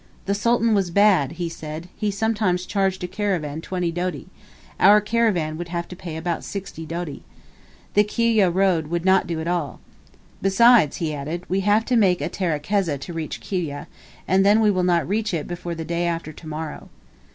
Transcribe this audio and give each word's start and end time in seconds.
"The 0.25 0.33
Sultan 0.33 0.73
was 0.73 0.89
bad," 0.89 1.33
he 1.33 1.47
said; 1.47 1.87
"he 1.95 2.09
sometimes 2.09 2.65
charged 2.65 3.03
a 3.03 3.07
caravan 3.07 3.61
twenty 3.61 3.91
doti; 3.91 4.25
our 4.79 4.99
caravan 4.99 5.59
would 5.59 5.67
have 5.67 5.87
to 5.89 5.95
pay 5.95 6.17
about 6.17 6.43
sixty 6.43 6.87
doti. 6.87 7.21
The 7.93 8.03
Kiwyeh 8.03 8.49
road 8.51 8.87
would 8.87 9.05
not 9.05 9.27
do 9.27 9.39
at 9.39 9.47
all. 9.47 9.79
Besides," 10.41 10.95
he 10.97 11.13
added, 11.13 11.47
"we 11.47 11.59
have 11.59 11.85
to 11.85 11.95
make 11.95 12.19
a 12.19 12.29
terekeza 12.29 12.97
to 12.97 13.13
reach 13.13 13.41
Kiwyeh, 13.41 13.85
and 14.27 14.43
then 14.43 14.59
we 14.59 14.71
will 14.71 14.81
not 14.81 15.07
reach 15.07 15.35
it 15.35 15.47
before 15.47 15.75
the 15.75 15.85
day 15.85 16.07
after 16.07 16.33
to 16.33 16.47
morrow." 16.47 16.89